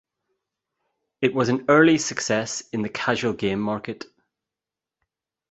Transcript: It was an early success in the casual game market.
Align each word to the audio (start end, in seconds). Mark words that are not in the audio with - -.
It 1.21 1.35
was 1.35 1.49
an 1.49 1.65
early 1.69 1.99
success 1.99 2.61
in 2.73 2.81
the 2.81 2.89
casual 2.89 3.33
game 3.33 3.59
market. 3.59 4.05